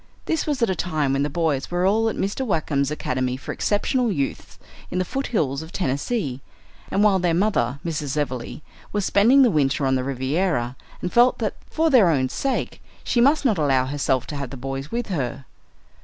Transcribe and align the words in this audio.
This 0.25 0.47
was 0.47 0.63
at 0.63 0.69
a 0.71 0.75
time 0.75 1.13
when 1.13 1.21
the 1.21 1.29
boys 1.29 1.69
were 1.69 1.85
all 1.85 2.09
at 2.09 2.15
Mr. 2.15 2.43
Wackem's 2.43 2.89
Academy 2.89 3.37
for 3.37 3.51
Exceptional 3.51 4.11
Youths 4.11 4.57
in 4.89 4.97
the 4.97 5.05
foothills 5.05 5.61
of 5.61 5.71
Tennessee, 5.71 6.41
and 6.89 7.03
while 7.03 7.19
their 7.19 7.35
mother, 7.35 7.79
Mrs. 7.85 8.17
Everleigh, 8.17 8.61
was 8.91 9.05
spending 9.05 9.43
the 9.43 9.51
winter 9.51 9.85
on 9.85 9.93
the 9.93 10.03
Riviera 10.03 10.75
and 11.03 11.13
felt 11.13 11.37
that 11.37 11.53
for 11.69 11.91
their 11.91 12.09
own 12.09 12.29
sake 12.29 12.81
she 13.03 13.21
must 13.21 13.45
not 13.45 13.59
allow 13.59 13.85
herself 13.85 14.25
to 14.25 14.35
have 14.37 14.49
the 14.49 14.57
boys 14.57 14.91
with 14.91 15.05
her. 15.09 15.45